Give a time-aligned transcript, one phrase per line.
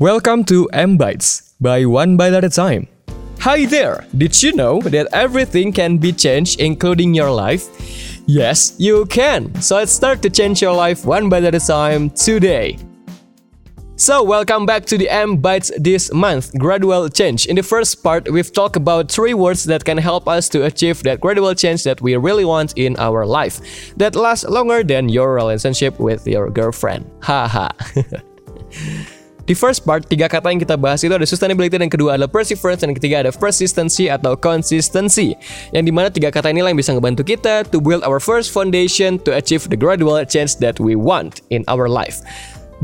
[0.00, 2.86] Welcome to M Bytes by One Bite at a Time.
[3.40, 4.06] Hi there!
[4.16, 7.66] Did you know that everything can be changed, including your life?
[8.24, 9.52] Yes, you can!
[9.60, 12.78] So let's start to change your life one bite at a time today.
[13.96, 17.46] So, welcome back to the M Bytes this month, Gradual Change.
[17.46, 21.02] In the first part, we've talked about three words that can help us to achieve
[21.02, 23.58] that gradual change that we really want in our life.
[23.96, 27.10] That lasts longer than your relationship with your girlfriend.
[27.20, 27.70] Haha.
[29.48, 32.84] Di first part, tiga kata yang kita bahas itu ada sustainability dan kedua adalah perseverance
[32.84, 35.32] dan ketiga ada persistency atau consistency.
[35.72, 39.16] Yang di mana tiga kata inilah yang bisa ngebantu kita to build our first foundation
[39.24, 42.20] to achieve the gradual change that we want in our life.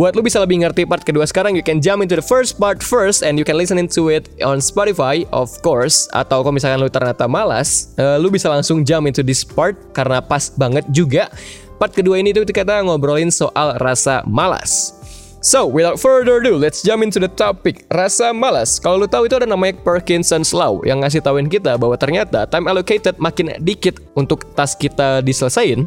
[0.00, 2.80] Buat lu bisa lebih ngerti part kedua sekarang, you can jump into the first part
[2.80, 6.08] first and you can listen into it on Spotify, of course.
[6.16, 10.24] Atau kalau misalkan lu ternyata malas, uh, lu bisa langsung jump into this part karena
[10.24, 11.28] pas banget juga.
[11.76, 15.03] Part kedua ini tuh kita ngobrolin soal rasa malas.
[15.44, 17.84] So, without further ado, let's jump into the topic.
[17.92, 18.80] Rasa malas.
[18.80, 22.64] Kalau lu tahu itu ada namanya Parkinson's Law yang ngasih tauin kita bahwa ternyata time
[22.64, 25.84] allocated makin dikit untuk task kita diselesain,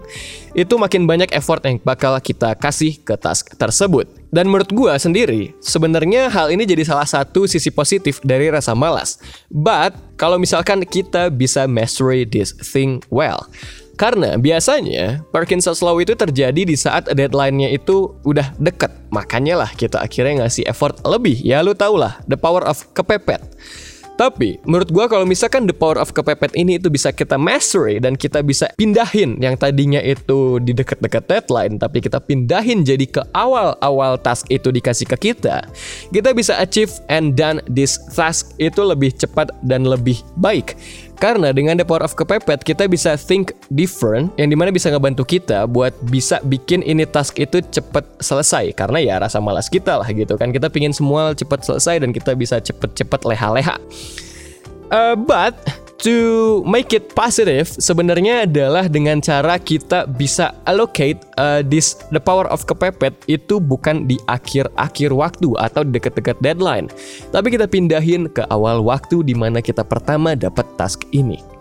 [0.53, 4.05] itu makin banyak effort yang bakal kita kasih ke task tersebut.
[4.29, 9.17] Dan menurut gua sendiri, sebenarnya hal ini jadi salah satu sisi positif dari rasa malas.
[9.49, 13.49] But, kalau misalkan kita bisa mastery this thing well.
[13.97, 18.93] Karena biasanya Parkinson's Law itu terjadi di saat deadline-nya itu udah deket.
[19.09, 21.41] Makanya lah kita akhirnya ngasih effort lebih.
[21.41, 23.41] Ya lu tau lah, the power of kepepet.
[24.17, 28.17] Tapi menurut gua kalau misalkan the power of kepepet ini itu bisa kita mastery dan
[28.17, 34.17] kita bisa pindahin yang tadinya itu di dekat-dekat deadline tapi kita pindahin jadi ke awal-awal
[34.17, 35.61] task itu dikasih ke kita.
[36.09, 40.73] Kita bisa achieve and done this task itu lebih cepat dan lebih baik.
[41.17, 45.25] Karena dengan the power of kepepet kita bisa think different yang di mana bisa ngebantu
[45.25, 50.05] kita buat bisa bikin ini task itu cepet selesai karena ya rasa malas kita lah
[50.13, 53.81] gitu kan kita pingin semua cepet selesai dan kita bisa cepet-cepet leha-leha.
[54.93, 55.57] Uh, but
[56.01, 62.45] to make it positive sebenarnya adalah dengan cara kita bisa allocate uh, this the power
[62.53, 66.87] of kepepet itu bukan di akhir-akhir waktu atau dekat-dekat deadline.
[67.33, 71.56] Tapi kita pindahin ke awal waktu di mana kita pertama dapat task ini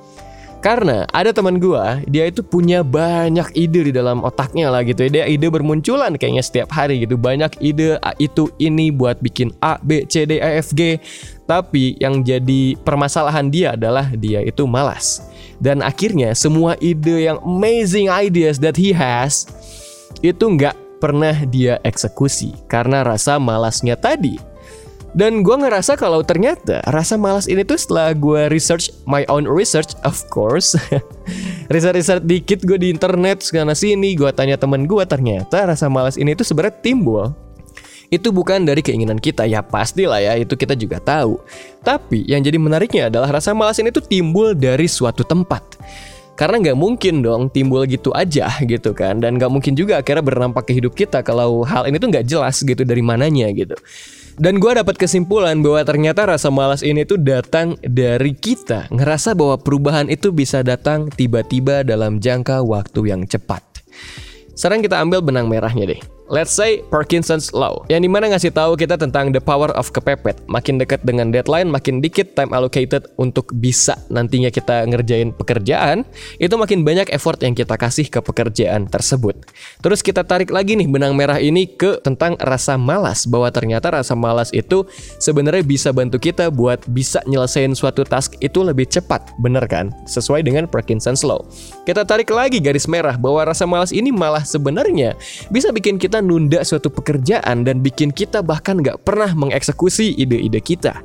[0.64, 5.10] karena ada teman gua, dia itu punya banyak ide di dalam otaknya lah gitu ya.
[5.22, 7.14] Dia ide bermunculan kayaknya setiap hari gitu.
[7.14, 10.98] Banyak ide itu ini buat bikin A, B, C, D, E, F, G.
[11.46, 15.22] Tapi yang jadi permasalahan dia adalah dia itu malas.
[15.62, 19.46] Dan akhirnya semua ide yang amazing ideas that he has
[20.20, 24.55] itu nggak pernah dia eksekusi karena rasa malasnya tadi.
[25.16, 29.96] Dan gue ngerasa kalau ternyata rasa malas ini tuh setelah gue research my own research,
[30.04, 30.76] of course,
[31.72, 36.36] research-research dikit gue di internet sana sini, gue tanya temen gue ternyata rasa malas ini
[36.36, 37.32] tuh sebenarnya timbul.
[38.12, 41.40] Itu bukan dari keinginan kita ya pastilah ya itu kita juga tahu.
[41.80, 45.80] Tapi yang jadi menariknya adalah rasa malas ini tuh timbul dari suatu tempat.
[46.36, 49.24] Karena nggak mungkin dong timbul gitu aja gitu kan.
[49.24, 52.60] Dan nggak mungkin juga akhirnya berdampak ke hidup kita kalau hal ini tuh nggak jelas
[52.60, 53.80] gitu dari mananya gitu
[54.36, 59.56] dan gue dapat kesimpulan bahwa ternyata rasa malas ini tuh datang dari kita ngerasa bahwa
[59.56, 63.64] perubahan itu bisa datang tiba-tiba dalam jangka waktu yang cepat.
[64.52, 66.00] Sekarang kita ambil benang merahnya deh.
[66.26, 70.42] Let's say Parkinson's Law, yang di mana ngasih tahu kita tentang the power of kepepet.
[70.50, 76.02] Makin dekat dengan deadline, makin dikit time allocated untuk bisa nantinya kita ngerjain pekerjaan,
[76.42, 79.38] itu makin banyak effort yang kita kasih ke pekerjaan tersebut.
[79.78, 84.18] Terus kita tarik lagi nih benang merah ini ke tentang rasa malas, bahwa ternyata rasa
[84.18, 84.82] malas itu
[85.22, 89.94] sebenarnya bisa bantu kita buat bisa nyelesain suatu task itu lebih cepat, bener kan?
[90.10, 91.46] Sesuai dengan Parkinson's Law.
[91.86, 95.14] Kita tarik lagi garis merah bahwa rasa malas ini malah sebenarnya
[95.54, 100.64] bisa bikin kita kita nunda suatu pekerjaan dan bikin kita bahkan nggak pernah mengeksekusi ide-ide
[100.64, 101.04] kita.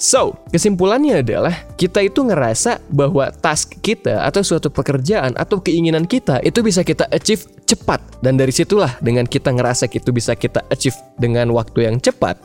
[0.00, 6.40] So, kesimpulannya adalah kita itu ngerasa bahwa task kita atau suatu pekerjaan atau keinginan kita
[6.40, 10.96] itu bisa kita achieve cepat dan dari situlah dengan kita ngerasa itu bisa kita achieve
[11.20, 12.40] dengan waktu yang cepat,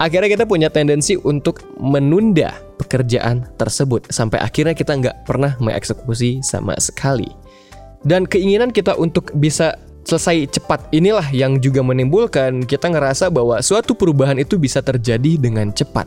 [0.00, 6.80] akhirnya kita punya tendensi untuk menunda pekerjaan tersebut sampai akhirnya kita nggak pernah mengeksekusi sama
[6.80, 7.28] sekali.
[8.08, 9.76] Dan keinginan kita untuk bisa
[10.06, 15.70] selesai cepat inilah yang juga menimbulkan kita ngerasa bahwa suatu perubahan itu bisa terjadi dengan
[15.70, 16.06] cepat.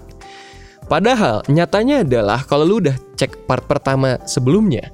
[0.85, 4.93] Padahal nyatanya adalah kalau lu udah cek part pertama sebelumnya,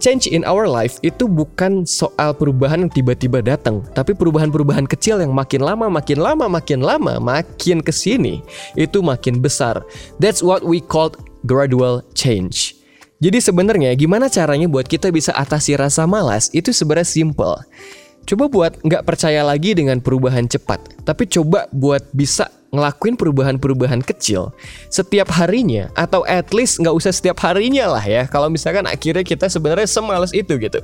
[0.00, 5.36] change in our life itu bukan soal perubahan yang tiba-tiba datang, tapi perubahan-perubahan kecil yang
[5.36, 8.40] makin lama, makin lama, makin lama, makin ke sini
[8.76, 9.84] itu makin besar.
[10.16, 11.12] That's what we call
[11.44, 12.76] gradual change.
[13.18, 17.58] Jadi sebenarnya gimana caranya buat kita bisa atasi rasa malas itu sebenarnya simple
[18.28, 24.52] Coba buat nggak percaya lagi dengan perubahan cepat, tapi coba buat bisa ngelakuin perubahan-perubahan kecil
[24.92, 28.28] setiap harinya atau at least nggak usah setiap harinya lah ya.
[28.28, 30.80] Kalau misalkan akhirnya kita sebenarnya semalas itu gitu.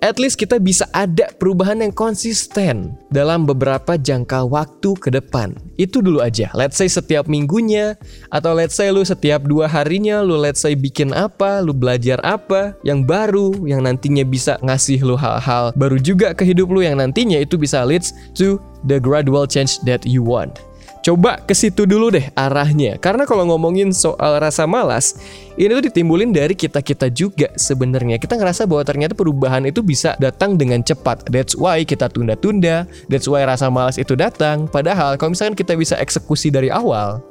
[0.00, 5.52] At least kita bisa ada perubahan yang konsisten dalam beberapa jangka waktu ke depan.
[5.76, 6.48] Itu dulu aja.
[6.56, 8.00] Let's say setiap minggunya
[8.32, 12.72] atau let's say lu setiap dua harinya lu let's say bikin apa lu belajar apa
[12.80, 17.36] yang baru yang nantinya bisa ngasih lu hal-hal baru juga ke hidup lu yang nantinya
[17.36, 18.56] itu bisa leads to
[18.88, 20.62] the gradual change that you want
[21.06, 22.98] Coba ke situ dulu deh arahnya.
[22.98, 25.14] Karena kalau ngomongin soal rasa malas,
[25.54, 28.18] ini tuh ditimbulin dari kita-kita juga sebenarnya.
[28.18, 31.30] Kita ngerasa bahwa ternyata perubahan itu bisa datang dengan cepat.
[31.30, 32.90] That's why kita tunda-tunda.
[33.06, 34.66] That's why rasa malas itu datang.
[34.66, 37.22] Padahal kalau misalkan kita bisa eksekusi dari awal,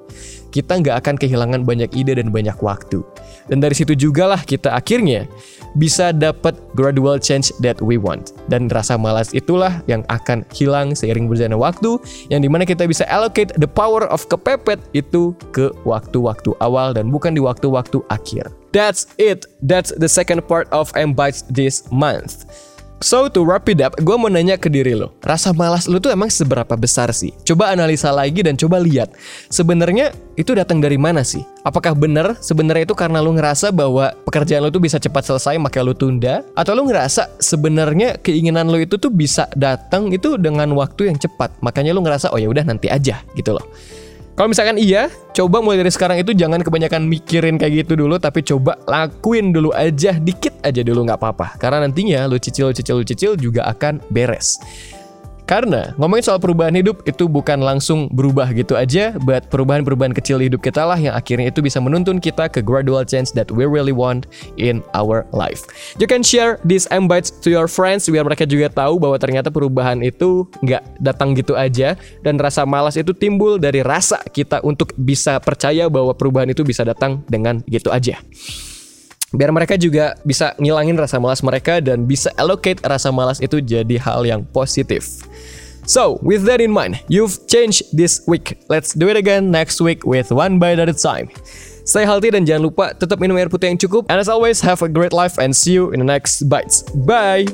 [0.55, 3.03] kita nggak akan kehilangan banyak ide dan banyak waktu.
[3.51, 5.27] Dan dari situ juga lah kita akhirnya
[5.75, 8.31] bisa dapat gradual change that we want.
[8.47, 11.99] Dan rasa malas itulah yang akan hilang seiring berjalannya waktu,
[12.31, 17.11] yang di mana kita bisa allocate the power of kepepet itu ke waktu-waktu awal dan
[17.11, 18.47] bukan di waktu-waktu akhir.
[18.71, 19.51] That's it.
[19.59, 22.47] That's the second part of M Bites this month.
[23.03, 26.15] So to wrap it up, gue mau nanya ke diri lo, rasa malas lo tuh
[26.15, 27.35] emang seberapa besar sih?
[27.43, 29.11] Coba analisa lagi dan coba lihat,
[29.51, 31.43] sebenarnya itu datang dari mana sih?
[31.67, 35.85] Apakah benar sebenarnya itu karena lo ngerasa bahwa pekerjaan lo tuh bisa cepat selesai makanya
[35.91, 36.35] lo tunda?
[36.55, 41.51] Atau lo ngerasa sebenarnya keinginan lo itu tuh bisa datang itu dengan waktu yang cepat,
[41.59, 43.65] makanya lo ngerasa oh ya udah nanti aja gitu loh.
[44.35, 48.43] Kalau misalkan iya, coba mulai dari sekarang itu jangan kebanyakan mikirin kayak gitu dulu, tapi
[48.43, 51.55] coba lakuin dulu aja, dikit aja dulu nggak apa-apa.
[51.55, 54.59] Karena nantinya lu cicil, cicil, cicil juga akan beres.
[55.45, 60.49] Karena ngomongin soal perubahan hidup itu bukan langsung berubah gitu aja, but perubahan-perubahan kecil di
[60.49, 63.93] hidup kita lah yang akhirnya itu bisa menuntun kita ke gradual change that we really
[63.93, 64.25] want
[64.57, 65.65] in our life.
[66.01, 70.01] You can share this bites to your friends biar mereka juga tahu bahwa ternyata perubahan
[70.01, 71.93] itu nggak datang gitu aja
[72.25, 76.81] dan rasa malas itu timbul dari rasa kita untuk bisa percaya bahwa perubahan itu bisa
[76.81, 78.17] datang dengan gitu aja
[79.35, 83.99] biar mereka juga bisa ngilangin rasa malas mereka dan bisa allocate rasa malas itu jadi
[84.01, 85.23] hal yang positif.
[85.85, 88.57] So, with that in mind, you've changed this week.
[88.73, 91.29] Let's do it again next week with one bite at a time.
[91.85, 94.09] Stay healthy dan jangan lupa tetap minum air putih yang cukup.
[94.09, 96.81] And as always, have a great life and see you in the next bites.
[97.05, 97.45] Bye!